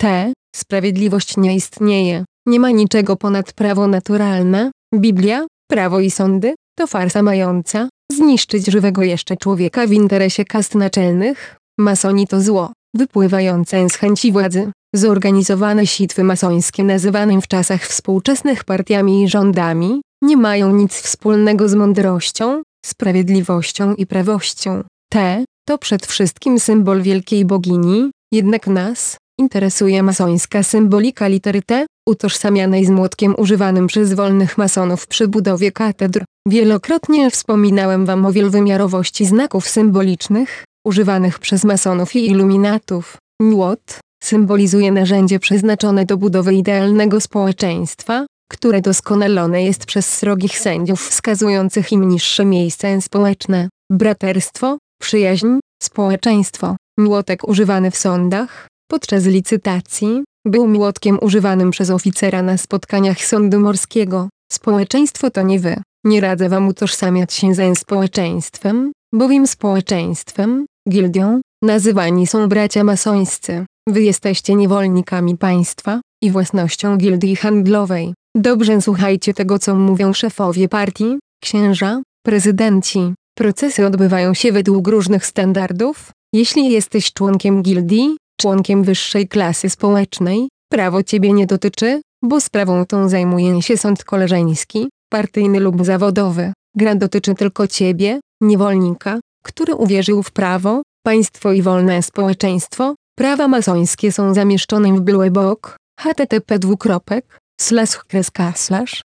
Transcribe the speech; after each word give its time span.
T. 0.00 0.32
Sprawiedliwość 0.56 1.36
nie 1.36 1.54
istnieje. 1.54 2.24
Nie 2.46 2.60
ma 2.60 2.70
niczego 2.70 3.16
ponad 3.16 3.52
prawo 3.52 3.86
naturalne. 3.86 4.70
Biblia, 4.94 5.46
prawo 5.70 6.00
i 6.00 6.10
sądy, 6.10 6.54
to 6.78 6.86
farsa 6.86 7.22
mająca 7.22 7.88
zniszczyć 8.12 8.66
żywego 8.66 9.02
jeszcze 9.02 9.36
człowieka 9.36 9.86
w 9.86 9.92
interesie 9.92 10.44
kast 10.44 10.74
naczelnych. 10.74 11.56
Masoni 11.78 12.26
to 12.26 12.40
zło, 12.40 12.72
wypływające 12.96 13.88
z 13.88 13.94
chęci 13.94 14.32
władzy. 14.32 14.72
Zorganizowane 14.94 15.86
sitwy 15.86 16.24
masońskie 16.24 16.84
nazywane 16.84 17.40
w 17.40 17.48
czasach 17.48 17.82
współczesnych 17.82 18.64
partiami 18.64 19.22
i 19.22 19.28
rządami, 19.28 20.00
nie 20.22 20.36
mają 20.36 20.72
nic 20.72 20.92
wspólnego 20.92 21.68
z 21.68 21.74
mądrością, 21.74 22.62
sprawiedliwością 22.86 23.94
i 23.94 24.06
prawością. 24.06 24.84
T 25.12 25.44
to 25.68 25.78
przed 25.78 26.06
wszystkim 26.06 26.60
symbol 26.60 27.02
wielkiej 27.02 27.44
bogini, 27.44 28.10
jednak 28.32 28.66
nas 28.66 29.16
interesuje 29.38 30.02
masońska 30.02 30.62
symbolika 30.62 31.28
litery 31.28 31.62
T, 31.62 31.86
utożsamianej 32.08 32.84
z 32.84 32.90
młotkiem 32.90 33.34
używanym 33.38 33.86
przez 33.86 34.12
wolnych 34.12 34.58
masonów 34.58 35.06
przy 35.06 35.28
budowie 35.28 35.72
katedr. 35.72 36.24
Wielokrotnie 36.48 37.30
wspominałem 37.30 38.06
wam 38.06 38.26
o 38.26 38.32
wielowymiarowości 38.32 39.26
znaków 39.26 39.68
symbolicznych, 39.68 40.64
używanych 40.86 41.38
przez 41.38 41.64
masonów 41.64 42.16
i 42.16 42.26
iluminatów. 42.30 43.16
Młot 43.42 43.98
symbolizuje 44.22 44.92
narzędzie 44.92 45.38
przeznaczone 45.38 46.04
do 46.04 46.16
budowy 46.16 46.54
idealnego 46.54 47.20
społeczeństwa, 47.20 48.26
które 48.52 48.80
doskonalone 48.80 49.64
jest 49.64 49.86
przez 49.86 50.14
srogich 50.14 50.58
sędziów 50.58 51.08
wskazujących 51.08 51.92
im 51.92 52.08
niższe 52.08 52.44
miejsce 52.44 53.00
społeczne. 53.00 53.68
Braterstwo, 53.92 54.78
przyjaźń, 55.00 55.48
społeczeństwo. 55.82 56.76
Młotek 56.98 57.48
używany 57.48 57.90
w 57.90 57.96
sądach, 57.96 58.68
podczas 58.88 59.26
licytacji, 59.26 60.24
był 60.46 60.68
młotkiem 60.68 61.18
używanym 61.20 61.70
przez 61.70 61.90
oficera 61.90 62.42
na 62.42 62.56
spotkaniach 62.56 63.24
sądu 63.24 63.60
morskiego. 63.60 64.28
Społeczeństwo 64.52 65.30
to 65.30 65.42
nie 65.42 65.60
wy. 65.60 65.76
Nie 66.04 66.20
radzę 66.20 66.48
wam 66.48 66.68
utożsamiać 66.68 67.32
się 67.32 67.54
ze 67.54 67.74
społeczeństwem, 67.76 68.92
bowiem 69.14 69.46
społeczeństwem, 69.46 70.66
gildią, 70.90 71.40
nazywani 71.62 72.26
są 72.26 72.48
bracia 72.48 72.84
masońscy. 72.84 73.66
Wy 73.88 74.02
jesteście 74.02 74.54
niewolnikami 74.54 75.36
państwa 75.36 76.00
i 76.22 76.30
własnością 76.30 76.96
gildii 76.96 77.36
handlowej. 77.36 78.14
Dobrze 78.36 78.80
słuchajcie 78.80 79.34
tego 79.34 79.58
co 79.58 79.74
mówią 79.74 80.12
szefowie 80.12 80.68
partii, 80.68 81.18
księża, 81.42 82.02
prezydenci. 82.26 83.14
Procesy 83.38 83.86
odbywają 83.86 84.34
się 84.34 84.52
według 84.52 84.88
różnych 84.88 85.26
standardów. 85.26 86.10
Jeśli 86.34 86.70
jesteś 86.70 87.12
członkiem 87.12 87.62
gildii, 87.62 88.16
członkiem 88.40 88.84
wyższej 88.84 89.28
klasy 89.28 89.70
społecznej, 89.70 90.48
prawo 90.72 91.02
ciebie 91.02 91.32
nie 91.32 91.46
dotyczy, 91.46 92.00
bo 92.22 92.40
sprawą 92.40 92.86
tą 92.86 93.08
zajmuje 93.08 93.62
się 93.62 93.76
sąd 93.76 94.04
koleżeński, 94.04 94.88
partyjny 95.10 95.60
lub 95.60 95.84
zawodowy. 95.84 96.52
Gra 96.76 96.94
dotyczy 96.94 97.34
tylko 97.34 97.66
ciebie, 97.66 98.20
niewolnika, 98.40 99.20
który 99.44 99.74
uwierzył 99.74 100.22
w 100.22 100.30
prawo, 100.30 100.82
państwo 101.02 101.52
i 101.52 101.62
wolne 101.62 102.02
społeczeństwo. 102.02 102.94
Prawa 103.18 103.48
masońskie 103.48 104.12
są 104.12 104.34
zamieszczone 104.34 104.92
w 104.92 105.00
Blue 105.00 105.30
Book, 105.30 105.76
http 106.00 106.58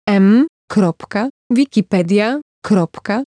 m 0.07 0.47
wikipedia 1.51 2.41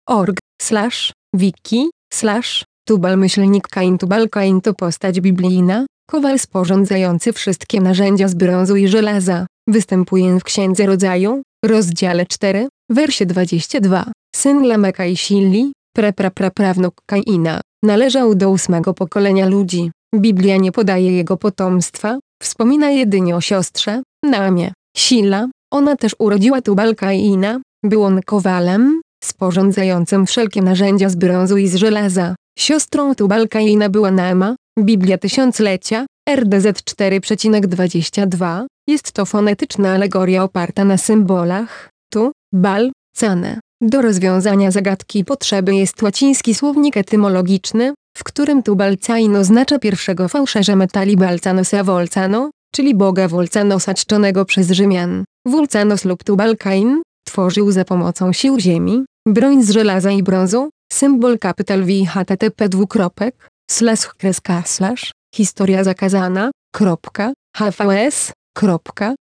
org 0.07 0.37
slash 0.61 1.13
wiki 1.33 1.89
slash 2.13 2.65
tubal 2.87 3.17
myślnik 3.17 3.67
kain 3.67 3.97
tubal 3.97 4.29
kain 4.29 4.61
to 4.61 4.73
postać 4.73 5.21
biblijna, 5.21 5.85
kowal 6.09 6.39
sporządzający 6.39 7.33
wszystkie 7.33 7.81
narzędzia 7.81 8.27
z 8.27 8.35
brązu 8.35 8.75
i 8.75 8.87
żelaza. 8.87 9.47
Występuje 9.67 10.39
w 10.39 10.43
Księdze 10.43 10.85
Rodzaju, 10.85 11.41
rozdziale 11.65 12.25
4, 12.25 12.67
wersie 12.89 13.25
22. 13.25 14.11
Syn 14.35 14.67
Lameka 14.67 15.05
i 15.05 15.17
Silli, 15.17 15.71
praprapraprawnuk 15.95 16.93
Kaina, 17.05 17.61
należał 17.83 18.35
do 18.35 18.49
ósmego 18.49 18.93
pokolenia 18.93 19.47
ludzi. 19.47 19.91
Biblia 20.15 20.57
nie 20.57 20.71
podaje 20.71 21.11
jego 21.11 21.37
potomstwa, 21.37 22.19
wspomina 22.41 22.89
jedynie 22.89 23.35
o 23.35 23.41
siostrze, 23.41 24.01
Naamie. 24.23 24.73
Sila, 24.97 25.47
ona 25.73 25.95
też 25.95 26.15
urodziła 26.19 26.61
Tubal 26.61 26.95
Kaina, 26.95 27.59
był 27.83 28.03
on 28.03 28.21
kowalem, 28.21 29.01
sporządzającym 29.23 30.25
wszelkie 30.25 30.61
narzędzia 30.61 31.09
z 31.09 31.15
brązu 31.15 31.57
i 31.57 31.67
z 31.67 31.75
żelaza. 31.75 32.35
Siostrą 32.59 33.15
Tubal 33.15 33.47
Kaina 33.47 33.89
była 33.89 34.11
Naama, 34.11 34.55
Biblia 34.79 35.17
Tysiąclecia, 35.17 36.05
RDZ 36.29 36.65
4,22, 36.65 38.65
jest 38.87 39.11
to 39.11 39.25
fonetyczna 39.25 39.91
alegoria 39.93 40.43
oparta 40.43 40.85
na 40.85 40.97
symbolach, 40.97 41.89
tu, 42.13 42.31
bal, 42.53 42.91
cane. 43.15 43.59
Do 43.81 44.01
rozwiązania 44.01 44.71
zagadki 44.71 45.25
potrzeby 45.25 45.75
jest 45.75 46.01
łaciński 46.01 46.53
słownik 46.53 46.97
etymologiczny, 46.97 47.93
w 48.17 48.23
którym 48.23 48.63
tu 48.63 48.75
balcain 48.75 49.35
oznacza 49.35 49.79
pierwszego 49.79 50.27
fałszerza 50.27 50.75
metali 50.75 51.17
balcanosa 51.17 51.83
volcano, 51.83 52.49
czyli 52.71 52.95
boga 52.95 53.27
Volcanosa 53.27 53.93
czczonego 53.93 54.45
przez 54.45 54.71
Rzymian. 54.71 55.23
Vulcanos 55.47 56.05
lub 56.05 56.23
tubalkain 56.23 57.01
tworzył 57.27 57.71
za 57.71 57.85
pomocą 57.85 58.33
sił 58.33 58.59
ziemi, 58.59 59.05
broń 59.27 59.63
z 59.63 59.69
żelaza 59.71 60.11
i 60.11 60.23
brązu, 60.23 60.69
symbol 60.93 61.39
kapital 61.39 61.83
V 61.83 61.91
http 62.05 62.69
dwukropek, 62.69 63.47
slash 63.71 64.07
kreska 64.17 64.63
slash, 64.65 65.11
historia 65.35 65.83
zakazana, 65.83 66.51
kropka, 66.75 67.33
hvs, 67.57 68.31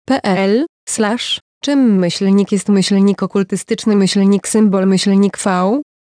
pl 0.08 0.66
slash 0.88 1.40
czym 1.62 1.98
myślnik 1.98 2.52
jest 2.52 2.68
myślnik 2.68 3.22
okultystyczny 3.22 3.96
myślnik 3.96 4.48
symbol 4.48 4.86
myślnik 4.86 5.38
v 5.38 5.46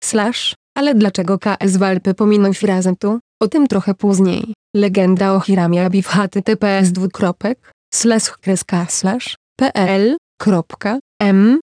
slash 0.03 0.55
ale 0.77 0.95
dlaczego 0.95 1.39
KS 1.39 1.77
Walpy 1.77 2.13
pominął 2.13 2.53
frazę 2.53 2.93
tu? 2.99 3.19
O 3.41 3.47
tym 3.47 3.67
trochę 3.67 3.93
później. 3.93 4.53
Legenda 4.75 5.33
o 5.33 5.39
Hiramie 5.39 5.85
Abi 5.85 6.01
w 6.01 6.07
https 6.07 6.91
dwukropek 6.91 7.71
slash 7.93 8.31
kreska 8.31 8.85
slash 8.89 9.35
pl 9.55 10.17
m 11.21 11.59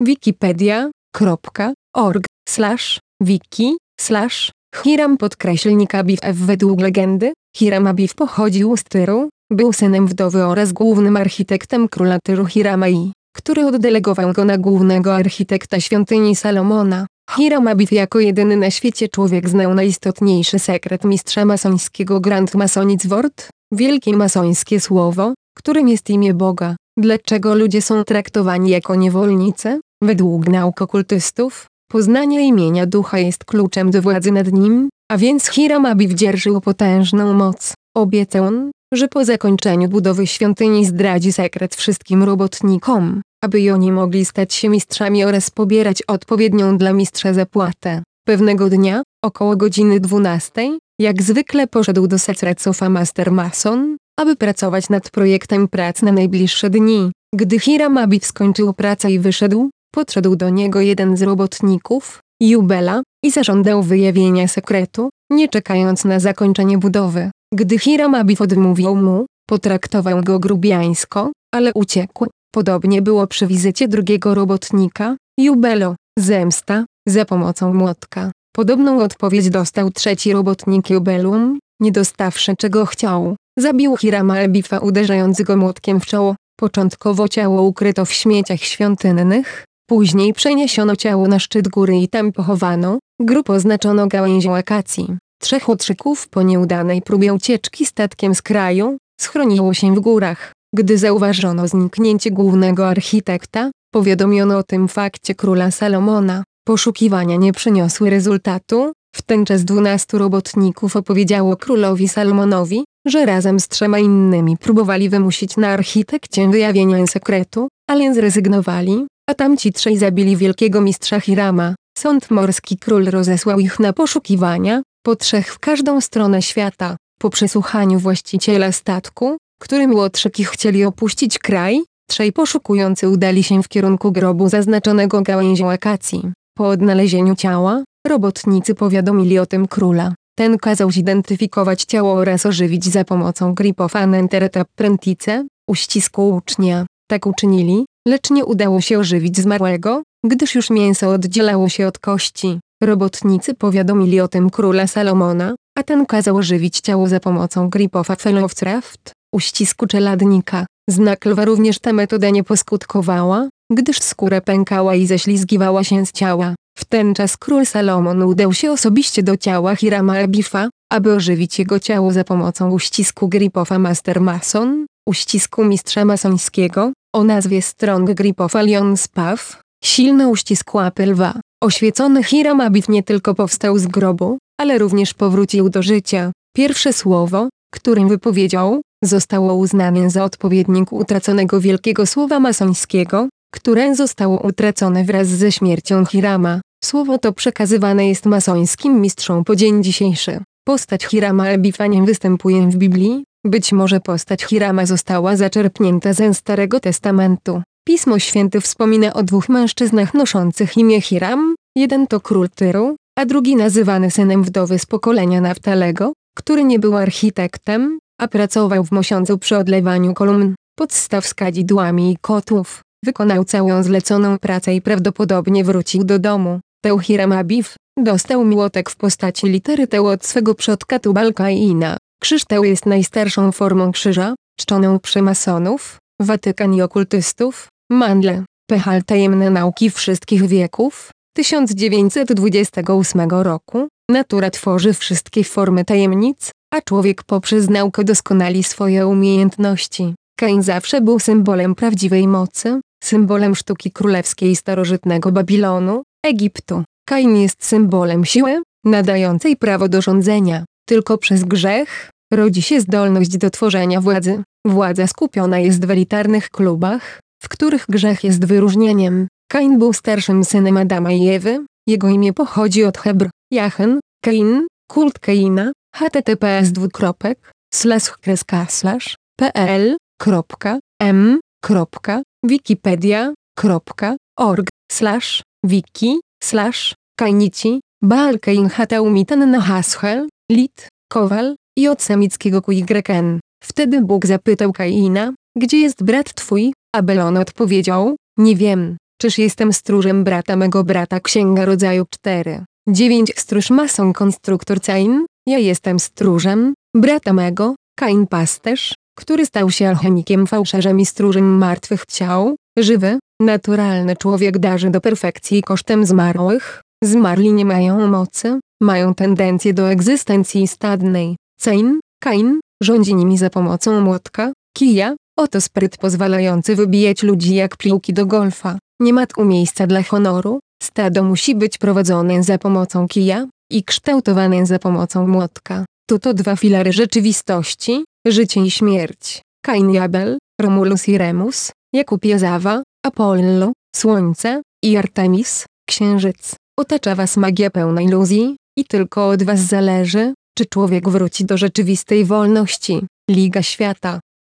wikipedia.org 0.00 2.26
slash 2.48 3.00
wiki 3.20 3.76
slash 4.00 4.52
Hiram 4.74 5.16
podkreślnik 5.16 5.94
Abiw. 5.94 6.20
Według 6.32 6.80
legendy, 6.80 7.32
Hiram 7.56 7.86
Abiw 7.86 8.14
pochodził 8.14 8.76
z 8.76 8.84
Tyru, 8.84 9.28
był 9.52 9.72
synem 9.72 10.06
wdowy 10.06 10.44
oraz 10.44 10.72
głównym 10.72 11.16
architektem 11.16 11.88
króla 11.88 12.18
Tyru 12.24 12.46
Hirama 12.46 12.88
I, 12.88 13.12
który 13.36 13.66
oddelegował 13.66 14.32
go 14.32 14.44
na 14.44 14.58
głównego 14.58 15.14
architekta 15.14 15.80
świątyni 15.80 16.36
Salomona. 16.36 17.06
Hiram 17.30 17.68
Abiw 17.68 17.92
jako 17.92 18.20
jedyny 18.20 18.56
na 18.56 18.70
świecie 18.70 19.08
człowiek 19.08 19.48
znał 19.48 19.74
najistotniejszy 19.74 20.58
sekret 20.58 21.04
mistrza 21.04 21.44
masońskiego 21.44 22.20
Grand 22.20 22.54
Masonic 22.54 23.06
Word, 23.06 23.48
wielkie 23.72 24.16
masońskie 24.16 24.80
słowo, 24.80 25.34
którym 25.56 25.88
jest 25.88 26.10
imię 26.10 26.34
Boga. 26.34 26.76
Dlaczego 26.98 27.54
ludzie 27.54 27.82
są 27.82 28.04
traktowani 28.04 28.70
jako 28.70 28.94
niewolnicy? 28.94 29.80
Według 30.02 30.48
nauk 30.48 30.82
okultystów, 30.82 31.66
poznanie 31.90 32.46
imienia 32.48 32.86
ducha 32.86 33.18
jest 33.18 33.44
kluczem 33.44 33.90
do 33.90 34.02
władzy 34.02 34.32
nad 34.32 34.52
nim, 34.52 34.88
a 35.10 35.16
więc 35.16 35.46
Hiram 35.46 35.86
Abiw 35.86 36.12
dzierżył 36.12 36.60
potężną 36.60 37.32
moc. 37.32 37.74
Obiecał 37.96 38.44
on, 38.44 38.70
że 38.92 39.08
po 39.08 39.24
zakończeniu 39.24 39.88
budowy 39.88 40.26
świątyni 40.26 40.86
zdradzi 40.86 41.32
sekret 41.32 41.74
wszystkim 41.74 42.22
robotnikom, 42.22 43.22
aby 43.44 43.72
oni 43.72 43.92
mogli 43.92 44.24
stać 44.24 44.54
się 44.54 44.68
mistrzami 44.68 45.24
oraz 45.24 45.50
pobierać 45.50 46.02
odpowiednią 46.02 46.78
dla 46.78 46.92
mistrza 46.92 47.34
zapłatę. 47.34 48.02
Pewnego 48.26 48.68
dnia, 48.68 49.02
około 49.24 49.56
godziny 49.56 50.00
12, 50.00 50.78
jak 51.00 51.22
zwykle 51.22 51.66
poszedł 51.66 52.06
do 52.06 52.18
Secretsofa 52.18 52.88
Master 52.88 53.32
Mason, 53.32 53.96
aby 54.20 54.36
pracować 54.36 54.88
nad 54.88 55.10
projektem 55.10 55.68
prac 55.68 56.02
na 56.02 56.12
najbliższe 56.12 56.70
dni. 56.70 57.12
Gdy 57.34 57.60
Hiram 57.60 57.98
Abiw 57.98 58.26
skończył 58.26 58.72
pracę 58.72 59.10
i 59.10 59.18
wyszedł, 59.18 59.70
podszedł 59.94 60.36
do 60.36 60.50
niego 60.50 60.80
jeden 60.80 61.16
z 61.16 61.22
robotników, 61.22 62.20
Jubela, 62.40 63.02
i 63.24 63.30
zażądał 63.30 63.82
wyjawienia 63.82 64.48
sekretu, 64.48 65.10
nie 65.30 65.48
czekając 65.48 66.04
na 66.04 66.20
zakończenie 66.20 66.78
budowy. 66.78 67.30
Gdy 67.54 67.78
Hiram 67.78 68.14
Abiw 68.14 68.40
odmówił 68.40 68.96
mu, 68.96 69.26
potraktował 69.46 70.22
go 70.22 70.38
grubiańsko, 70.38 71.32
ale 71.54 71.72
uciekł. 71.74 72.26
Podobnie 72.54 73.02
było 73.02 73.26
przy 73.26 73.46
wizycie 73.46 73.88
drugiego 73.88 74.34
robotnika, 74.34 75.16
Jubelo, 75.40 75.94
zemsta, 76.18 76.84
za 77.08 77.24
pomocą 77.24 77.74
młotka. 77.74 78.30
Podobną 78.56 79.00
odpowiedź 79.00 79.50
dostał 79.50 79.90
trzeci 79.90 80.32
robotnik 80.32 80.90
Jubelum, 80.90 81.58
nie 81.80 81.92
dostawszy 81.92 82.56
czego 82.56 82.86
chciał. 82.86 83.36
Zabił 83.58 83.96
Hirama 83.96 84.38
Abifa 84.40 84.78
uderzając 84.78 85.42
go 85.42 85.56
młotkiem 85.56 86.00
w 86.00 86.06
czoło. 86.06 86.36
Początkowo 86.60 87.28
ciało 87.28 87.62
ukryto 87.62 88.04
w 88.04 88.12
śmieciach 88.12 88.60
świątynnych, 88.60 89.64
później 89.86 90.32
przeniesiono 90.32 90.96
ciało 90.96 91.28
na 91.28 91.38
szczyt 91.38 91.68
góry 91.68 91.98
i 91.98 92.08
tam 92.08 92.32
pochowano. 92.32 92.98
Grób 93.20 93.50
oznaczono 93.50 94.06
gałęzią 94.06 94.56
akacji. 94.56 95.16
Trzech 95.42 95.68
utrzyków 95.68 96.28
po 96.28 96.42
nieudanej 96.42 97.02
próbie 97.02 97.34
ucieczki 97.34 97.86
statkiem 97.86 98.34
z 98.34 98.42
kraju, 98.42 98.96
schroniło 99.20 99.74
się 99.74 99.94
w 99.94 100.00
górach. 100.00 100.52
Gdy 100.74 100.98
zauważono 100.98 101.68
zniknięcie 101.68 102.30
głównego 102.30 102.88
architekta, 102.88 103.70
powiadomiono 103.94 104.58
o 104.58 104.62
tym 104.62 104.88
fakcie 104.88 105.34
króla 105.34 105.70
Salomona. 105.70 106.44
Poszukiwania 106.66 107.36
nie 107.36 107.52
przyniosły 107.52 108.10
rezultatu, 108.10 108.92
w 109.16 109.22
ten 109.22 109.44
czas 109.44 109.64
dwunastu 109.64 110.18
robotników 110.18 110.96
opowiedziało 110.96 111.56
królowi 111.56 112.08
Salomonowi, 112.08 112.84
że 113.06 113.26
razem 113.26 113.60
z 113.60 113.68
trzema 113.68 113.98
innymi 113.98 114.56
próbowali 114.56 115.08
wymusić 115.08 115.56
na 115.56 115.68
architekcie 115.68 116.48
wyjawienie 116.48 117.06
sekretu, 117.06 117.68
ale 117.90 118.14
zrezygnowali, 118.14 119.06
a 119.30 119.34
tamci 119.34 119.72
trzej 119.72 119.98
zabili 119.98 120.36
wielkiego 120.36 120.80
mistrza 120.80 121.20
Hirama. 121.20 121.74
Sąd 121.98 122.30
morski 122.30 122.76
król 122.76 123.04
rozesłał 123.04 123.60
ich 123.60 123.80
na 123.80 123.92
poszukiwania, 123.92 124.82
po 125.02 125.16
trzech 125.16 125.54
w 125.54 125.58
każdą 125.58 126.00
stronę 126.00 126.42
świata. 126.42 126.96
Po 127.18 127.30
przesłuchaniu 127.30 127.98
właściciela 127.98 128.72
statku, 128.72 129.36
którym 129.60 129.94
łotrzyki 129.94 130.44
chcieli 130.44 130.84
opuścić 130.84 131.38
kraj, 131.38 131.80
trzej 132.10 132.32
poszukujący 132.32 133.08
udali 133.08 133.42
się 133.42 133.62
w 133.62 133.68
kierunku 133.68 134.12
grobu 134.12 134.48
zaznaczonego 134.48 135.22
gałęzią 135.22 135.70
akacji. 135.70 136.32
Po 136.56 136.68
odnalezieniu 136.68 137.34
ciała, 137.34 137.84
robotnicy 138.06 138.74
powiadomili 138.74 139.38
o 139.38 139.46
tym 139.46 139.68
króla. 139.68 140.14
Ten 140.38 140.58
kazał 140.58 140.90
zidentyfikować 140.90 141.84
ciało 141.84 142.12
oraz 142.12 142.46
ożywić 142.46 142.84
za 142.84 143.04
pomocą 143.04 143.54
gripofanentereta 143.54 144.64
prentice, 144.76 145.46
uścisku 145.68 146.28
ucznia. 146.28 146.86
Tak 147.10 147.26
uczynili, 147.26 147.84
lecz 148.08 148.30
nie 148.30 148.44
udało 148.44 148.80
się 148.80 148.98
ożywić 148.98 149.40
zmarłego, 149.40 150.02
gdyż 150.24 150.54
już 150.54 150.70
mięso 150.70 151.10
oddzielało 151.10 151.68
się 151.68 151.86
od 151.86 151.98
kości. 151.98 152.60
Robotnicy 152.82 153.54
powiadomili 153.54 154.20
o 154.20 154.28
tym 154.28 154.50
króla 154.50 154.86
Salomona, 154.86 155.54
a 155.78 155.82
ten 155.82 156.06
kazał 156.06 156.36
ożywić 156.36 156.80
ciało 156.80 157.08
za 157.08 157.20
pomocą 157.20 157.68
gripofa 157.68 158.16
Fellowcraft, 158.16 159.12
uścisku 159.34 159.86
czeladnika. 159.86 160.66
Znak 160.88 161.24
lwa 161.24 161.44
również 161.44 161.78
ta 161.78 161.92
metoda 161.92 162.30
nie 162.30 162.44
poskutkowała, 162.44 163.48
gdyż 163.72 164.00
skóra 164.00 164.40
pękała 164.40 164.94
i 164.94 165.06
ześlizgiwała 165.06 165.84
się 165.84 166.06
z 166.06 166.12
ciała. 166.12 166.54
W 166.78 166.84
ten 166.84 167.14
czas 167.14 167.36
król 167.36 167.66
Salomon 167.66 168.22
udał 168.22 168.52
się 168.52 168.72
osobiście 168.72 169.22
do 169.22 169.36
ciała 169.36 169.76
Hirama 169.76 170.18
Abifa, 170.18 170.68
aby 170.92 171.12
ożywić 171.12 171.58
jego 171.58 171.80
ciało 171.80 172.12
za 172.12 172.24
pomocą 172.24 172.70
uścisku 172.70 173.28
Gripofa 173.28 173.78
Master 173.78 174.20
Mason, 174.20 174.86
uścisku 175.08 175.64
mistrza 175.64 176.04
masońskiego, 176.04 176.92
o 177.14 177.24
nazwie 177.24 177.62
Strong 177.62 178.10
Gripofa 178.10 178.62
Lion 178.62 178.96
Spaw, 178.96 179.60
silny 179.84 180.28
uścisk 180.28 180.74
łapy 180.74 181.06
lwa. 181.06 181.40
Oświecony 181.62 182.24
Hiram 182.24 182.60
Abif 182.60 182.88
nie 182.88 183.02
tylko 183.02 183.34
powstał 183.34 183.78
z 183.78 183.86
grobu, 183.86 184.38
ale 184.60 184.78
również 184.78 185.14
powrócił 185.14 185.68
do 185.68 185.82
życia. 185.82 186.32
Pierwsze 186.56 186.92
słowo, 186.92 187.48
którym 187.74 188.08
wypowiedział, 188.08 188.80
zostało 189.04 189.54
uznane 189.54 190.10
za 190.10 190.24
odpowiednik 190.24 190.92
utraconego 190.92 191.60
wielkiego 191.60 192.06
słowa 192.06 192.40
masońskiego, 192.40 193.28
które 193.54 193.94
zostało 193.94 194.40
utracone 194.40 195.04
wraz 195.04 195.28
ze 195.28 195.52
śmiercią 195.52 196.04
Hirama. 196.04 196.60
Słowo 196.84 197.18
to 197.18 197.32
przekazywane 197.32 198.08
jest 198.08 198.26
masońskim 198.26 199.00
mistrzom 199.00 199.44
po 199.44 199.56
dzień 199.56 199.82
dzisiejszy. 199.82 200.40
Postać 200.64 201.04
Hirama 201.04 201.48
Ebifa 201.48 201.86
nie 201.86 202.02
występuje 202.02 202.62
w 202.70 202.76
Biblii, 202.76 203.24
być 203.44 203.72
może 203.72 204.00
postać 204.00 204.44
Hirama 204.44 204.86
została 204.86 205.36
zaczerpnięta 205.36 206.12
ze 206.12 206.34
Starego 206.34 206.80
Testamentu. 206.80 207.62
Pismo 207.84 208.18
Święte 208.18 208.60
wspomina 208.60 209.12
o 209.12 209.22
dwóch 209.22 209.48
mężczyznach 209.48 210.14
noszących 210.14 210.76
imię 210.76 211.00
Hiram, 211.00 211.54
jeden 211.76 212.06
to 212.06 212.20
król 212.20 212.48
Tyru, 212.48 212.96
a 213.18 213.26
drugi 213.26 213.56
nazywany 213.56 214.10
synem 214.10 214.42
wdowy 214.42 214.78
z 214.78 214.86
pokolenia 214.86 215.40
Naftalego, 215.40 216.12
który 216.36 216.64
nie 216.64 216.78
był 216.78 216.96
architektem, 216.96 217.98
a 218.20 218.28
pracował 218.28 218.84
w 218.84 218.92
mosiądzu 218.92 219.38
przy 219.38 219.56
odlewaniu 219.56 220.14
kolumn, 220.14 220.54
podstaw 220.78 221.26
z 221.26 221.34
kadzidłami 221.34 222.12
i 222.12 222.16
kotów. 222.20 222.80
Wykonał 223.04 223.44
całą 223.44 223.82
zleconą 223.82 224.38
pracę 224.38 224.74
i 224.74 224.82
prawdopodobnie 224.82 225.64
wrócił 225.64 226.04
do 226.04 226.18
domu. 226.18 226.60
Teuhiram 226.84 227.32
Abif 227.32 227.76
dostał 227.98 228.44
młotek 228.44 228.90
w 228.90 228.96
postaci 228.96 229.46
litery 229.46 229.86
Teu 229.86 230.06
od 230.06 230.26
swego 230.26 230.54
przodka 230.54 230.98
Tubalkaina. 230.98 231.96
Krzyż 232.20 232.44
Teu 232.44 232.64
jest 232.64 232.86
najstarszą 232.86 233.52
formą 233.52 233.92
krzyża, 233.92 234.34
czczoną 234.58 234.98
przy 234.98 235.22
masonów, 235.22 235.98
Watykan 236.20 236.74
i 236.74 236.82
okultystów, 236.82 237.68
Mandle, 237.92 238.44
Pechal 238.70 239.02
tajemne 239.02 239.50
nauki 239.50 239.90
wszystkich 239.90 240.46
wieków, 240.46 241.10
1928 241.36 243.30
roku, 243.30 243.88
natura 244.10 244.50
tworzy 244.50 244.92
wszystkie 244.92 245.44
formy 245.44 245.84
tajemnic, 245.84 246.50
a 246.74 246.80
człowiek 246.80 247.22
poprzez 247.22 247.70
naukę 247.70 248.04
doskonali 248.04 248.62
swoje 248.62 249.06
umiejętności. 249.06 250.14
Kain 250.38 250.62
zawsze 250.62 251.00
był 251.00 251.18
symbolem 251.18 251.74
prawdziwej 251.74 252.28
mocy, 252.28 252.80
symbolem 253.04 253.54
sztuki 253.54 253.90
królewskiej 253.90 254.56
starożytnego 254.56 255.32
Babilonu, 255.32 256.02
Egiptu. 256.26 256.82
Kain 257.08 257.36
jest 257.36 257.64
symbolem 257.64 258.24
siły, 258.24 258.62
nadającej 258.84 259.56
prawo 259.56 259.88
do 259.88 260.02
rządzenia. 260.02 260.64
Tylko 260.88 261.18
przez 261.18 261.44
grzech 261.44 262.10
rodzi 262.32 262.62
się 262.62 262.80
zdolność 262.80 263.38
do 263.38 263.50
tworzenia 263.50 264.00
władzy. 264.00 264.42
Władza 264.66 265.06
skupiona 265.06 265.58
jest 265.58 265.86
w 265.86 265.90
elitarnych 265.90 266.50
klubach, 266.50 267.20
w 267.42 267.48
których 267.48 267.84
grzech 267.88 268.24
jest 268.24 268.44
wyróżnieniem. 268.44 269.28
Kain 269.50 269.78
był 269.78 269.92
starszym 269.92 270.44
synem 270.44 270.76
Adama 270.76 271.12
i 271.12 271.28
Ewy, 271.28 271.66
jego 271.86 272.08
imię 272.08 272.32
pochodzi 272.32 272.84
od 272.84 272.98
Hebr, 272.98 273.30
Jachen, 273.52 274.00
Kain, 274.24 274.66
kult 274.90 275.18
Kaina, 275.18 275.72
https 275.94 276.72
dwukropek, 276.72 277.52
slash 277.74 278.10
kreska 278.10 278.66
slash, 278.68 279.16
pl, 279.36 279.96
kropka, 280.20 280.78
m, 281.02 281.40
kropka, 281.64 282.22
wikipedia.org, 282.44 284.68
slash, 284.92 285.42
wiki, 285.64 286.20
slash, 286.44 286.94
kainici, 287.16 287.80
Baal 288.02 288.38
Kain 288.38 288.68
Hataumitan 288.68 289.50
na 289.50 289.60
Haschel, 289.60 290.28
Lit, 290.50 290.88
Kowal 291.12 291.54
i 291.78 291.88
od 291.88 292.02
semickiego 292.02 292.62
QYN. 292.62 293.40
Wtedy 293.64 294.00
Bóg 294.00 294.26
zapytał 294.26 294.72
Kaina, 294.72 295.32
gdzie 295.56 295.78
jest 295.78 296.02
brat 296.02 296.34
twój? 296.34 296.72
Abel 296.94 297.20
on 297.20 297.36
odpowiedział, 297.36 298.16
nie 298.38 298.56
wiem, 298.56 298.96
czyż 299.20 299.38
jestem 299.38 299.72
stróżem 299.72 300.24
brata 300.24 300.56
mego 300.56 300.84
brata 300.84 301.20
Księga 301.20 301.64
Rodzaju 301.64 302.04
4. 302.10 302.64
9 302.88 303.32
Stróż 303.36 303.70
mason 303.70 304.12
konstruktor 304.12 304.80
Cain, 304.80 305.26
ja 305.46 305.58
jestem 305.58 306.00
stróżem, 306.00 306.74
brata 306.96 307.32
mego, 307.32 307.74
Kain 307.98 308.26
pasterz, 308.26 308.94
który 309.18 309.46
stał 309.46 309.70
się 309.70 309.88
alchemikiem 309.88 310.46
fałszerzem 310.46 311.00
i 311.00 311.06
stróżem 311.06 311.58
martwych 311.58 312.06
ciał, 312.06 312.56
żywy, 312.78 313.18
naturalny 313.40 314.16
człowiek 314.16 314.58
darzy 314.58 314.90
do 314.90 315.00
perfekcji 315.00 315.62
kosztem 315.62 316.06
zmarłych, 316.06 316.80
zmarli 317.04 317.52
nie 317.52 317.64
mają 317.64 318.08
mocy, 318.08 318.60
mają 318.82 319.14
tendencję 319.14 319.74
do 319.74 319.90
egzystencji 319.90 320.68
stadnej, 320.68 321.36
Cain, 321.64 322.00
Kain, 322.22 322.60
rządzi 322.82 323.14
nimi 323.14 323.38
za 323.38 323.50
pomocą 323.50 324.00
młotka, 324.00 324.52
kija, 324.76 325.14
oto 325.36 325.60
spryt 325.60 325.96
pozwalający 325.96 326.76
wybijać 326.76 327.22
ludzi 327.22 327.54
jak 327.54 327.76
piłki 327.76 328.12
do 328.12 328.26
golfa, 328.26 328.78
nie 329.00 329.12
ma 329.12 329.26
tu 329.26 329.44
miejsca 329.44 329.86
dla 329.86 330.02
honoru, 330.02 330.60
stado 330.82 331.22
musi 331.22 331.54
być 331.54 331.78
prowadzone 331.78 332.42
za 332.42 332.58
pomocą 332.58 333.08
kija 333.08 333.46
i 333.70 333.84
kształtowane 333.84 334.66
za 334.66 334.78
pomocą 334.78 335.26
młotka. 335.26 335.84
Tu 336.08 336.18
to 336.18 336.34
dwa 336.34 336.56
filary 336.56 336.92
rzeczywistości, 336.92 338.04
życie 338.26 338.60
i 338.60 338.70
śmierć. 338.70 339.42
Kain 339.64 339.90
i 339.90 339.98
Abel, 339.98 340.38
Romulus 340.60 341.08
i 341.08 341.18
Remus, 341.18 341.72
Jakub 341.94 342.24
i 342.24 342.32
Ezawa, 342.32 342.82
Apollo, 343.06 343.72
Słońce 343.96 344.62
i 344.84 344.96
Artemis, 344.96 345.66
Księżyc. 345.88 346.54
Otacza 346.78 347.14
was 347.14 347.36
magia 347.36 347.70
pełna 347.70 348.02
iluzji 348.02 348.56
i 348.78 348.84
tylko 348.84 349.28
od 349.28 349.42
was 349.42 349.60
zależy, 349.60 350.34
czy 350.58 350.66
człowiek 350.66 351.08
wróci 351.08 351.44
do 351.44 351.56
rzeczywistej 351.56 352.24
wolności. 352.24 353.06
Liga 353.30 353.62
Świata 353.62 354.20